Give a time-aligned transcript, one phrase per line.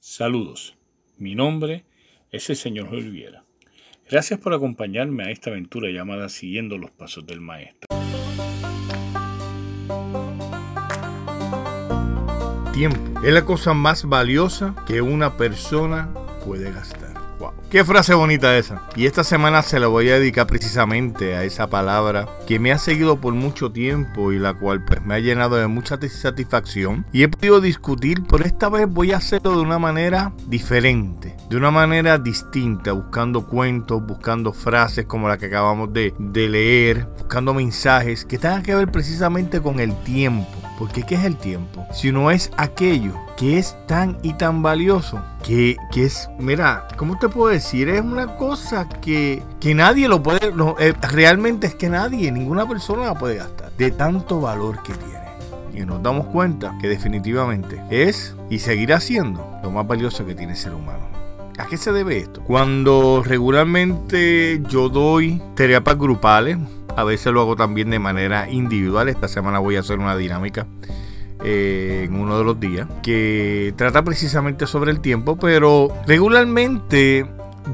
[0.00, 0.78] Saludos,
[1.16, 1.84] mi nombre
[2.30, 3.42] es el señor Oliviera.
[4.08, 7.88] Gracias por acompañarme a esta aventura llamada Siguiendo los Pasos del Maestro.
[12.72, 17.07] Tiempo es la cosa más valiosa que una persona puede gastar.
[17.70, 18.80] Qué frase bonita esa.
[18.96, 22.78] Y esta semana se la voy a dedicar precisamente a esa palabra que me ha
[22.78, 27.04] seguido por mucho tiempo y la cual pues me ha llenado de mucha satisfacción.
[27.12, 31.56] Y he podido discutir, pero esta vez voy a hacerlo de una manera diferente, de
[31.58, 37.52] una manera distinta, buscando cuentos, buscando frases como la que acabamos de, de leer, buscando
[37.52, 41.86] mensajes que tengan que ver precisamente con el tiempo porque ¿qué es el tiempo?
[41.92, 47.28] Si no es aquello que es tan y tan valioso, que, es, mira, ¿cómo te
[47.28, 47.88] puedo decir?
[47.88, 53.06] Es una cosa que, que nadie lo puede, eh, realmente es que nadie, ninguna persona
[53.06, 55.18] la puede gastar, de tanto valor que tiene.
[55.74, 60.52] Y nos damos cuenta que definitivamente es y seguirá siendo lo más valioso que tiene
[60.52, 61.08] el ser humano.
[61.58, 62.40] ¿A qué se debe esto?
[62.42, 66.56] Cuando regularmente yo doy terapias grupales,
[66.98, 69.08] a veces lo hago también de manera individual.
[69.08, 70.66] Esta semana voy a hacer una dinámica
[71.44, 77.24] eh, en uno de los días que trata precisamente sobre el tiempo, pero regularmente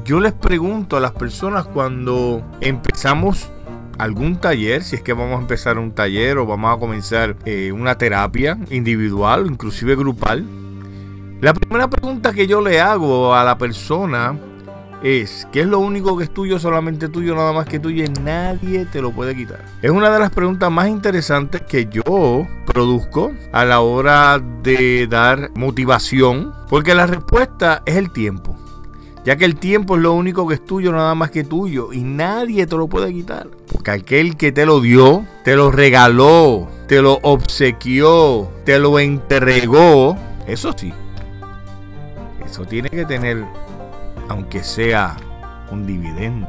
[0.03, 3.49] yo les pregunto a las personas cuando empezamos
[3.97, 7.71] algún taller, si es que vamos a empezar un taller o vamos a comenzar eh,
[7.71, 10.45] una terapia individual, inclusive grupal.
[11.41, 14.37] La primera pregunta que yo le hago a la persona
[15.03, 18.09] es, ¿qué es lo único que es tuyo, solamente tuyo, nada más que tuyo y
[18.21, 19.63] nadie te lo puede quitar?
[19.81, 25.51] Es una de las preguntas más interesantes que yo produzco a la hora de dar
[25.55, 28.55] motivación, porque la respuesta es el tiempo.
[29.23, 32.03] Ya que el tiempo es lo único que es tuyo, nada más que tuyo, y
[32.03, 33.47] nadie te lo puede quitar.
[33.71, 40.15] Porque aquel que te lo dio, te lo regaló, te lo obsequió, te lo entregó,
[40.47, 40.93] eso sí,
[42.45, 43.43] eso tiene que tener
[44.29, 45.17] aunque sea
[45.71, 46.47] un dividendo.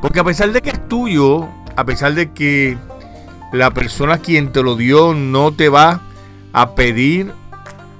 [0.00, 2.76] Porque a pesar de que es tuyo, a pesar de que
[3.52, 6.00] la persona quien te lo dio no te va
[6.52, 7.32] a pedir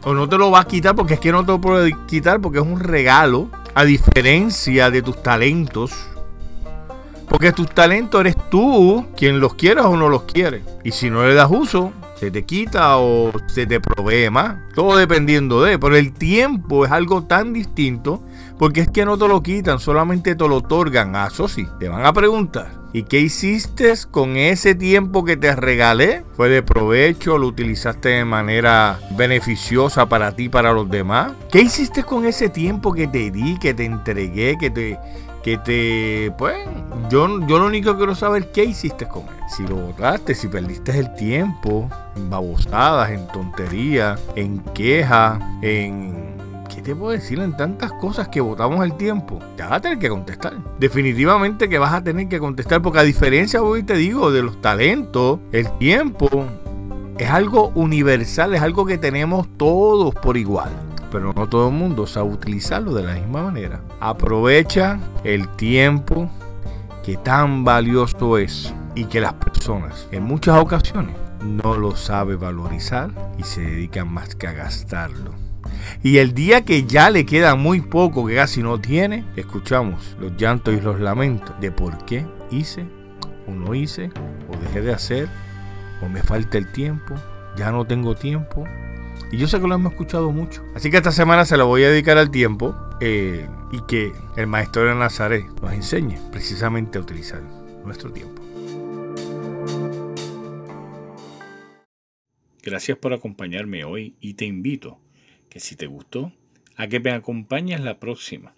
[0.04, 2.40] o no te lo va a quitar, porque es que no te lo puede quitar,
[2.40, 5.92] porque es un regalo, a diferencia de tus talentos.
[7.28, 10.62] Porque tus talentos eres tú quien los quieras o no los quieres.
[10.84, 11.92] Y si no le das uso,
[12.24, 14.56] se te quita o se te provee más.
[14.74, 15.78] Todo dependiendo de.
[15.78, 18.22] Pero el tiempo es algo tan distinto
[18.58, 21.14] porque es que no te lo quitan, solamente te lo otorgan.
[21.16, 22.84] Ah, eso sí, te van a preguntar.
[22.94, 26.24] ¿Y qué hiciste con ese tiempo que te regalé?
[26.34, 27.36] ¿Fue de provecho?
[27.36, 31.32] ¿Lo utilizaste de manera beneficiosa para ti y para los demás?
[31.50, 34.98] ¿Qué hiciste con ese tiempo que te di, que te entregué, que te...
[35.44, 36.32] Que te...
[36.38, 36.56] Pues
[37.10, 39.44] yo, yo lo único que quiero saber qué hiciste con él.
[39.54, 46.34] Si lo botaste, si perdiste el tiempo en babosadas, en tonterías, en quejas, en
[46.74, 49.38] ¿qué te puedo decir en tantas cosas que votamos el tiempo?
[49.56, 50.54] Ya vas a tener que contestar.
[50.78, 54.60] Definitivamente que vas a tener que contestar, porque a diferencia, hoy te digo, de los
[54.60, 56.28] talentos, el tiempo
[57.18, 60.70] es algo universal, es algo que tenemos todos por igual.
[61.14, 63.80] Pero no todo el mundo sabe utilizarlo de la misma manera.
[64.00, 66.28] Aprovecha el tiempo
[67.04, 73.12] que tan valioso es y que las personas en muchas ocasiones no lo sabe valorizar
[73.38, 75.30] y se dedican más que a gastarlo.
[76.02, 80.36] Y el día que ya le queda muy poco, que casi no tiene, escuchamos los
[80.36, 82.88] llantos y los lamentos de por qué hice
[83.46, 84.10] o no hice,
[84.52, 85.28] o dejé de hacer,
[86.02, 87.14] o me falta el tiempo,
[87.56, 88.64] ya no tengo tiempo.
[89.30, 90.62] Y yo sé que lo hemos escuchado mucho.
[90.74, 94.46] Así que esta semana se lo voy a dedicar al tiempo eh, y que el
[94.46, 97.42] maestro de Nazaret nos enseñe precisamente a utilizar
[97.84, 98.42] nuestro tiempo.
[102.62, 104.98] Gracias por acompañarme hoy y te invito
[105.50, 106.32] que si te gustó,
[106.76, 108.54] a que me acompañes la próxima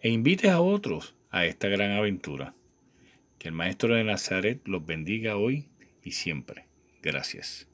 [0.00, 2.54] e invites a otros a esta gran aventura.
[3.38, 5.68] Que el Maestro de Nazaret los bendiga hoy
[6.02, 6.66] y siempre.
[7.02, 7.68] Gracias.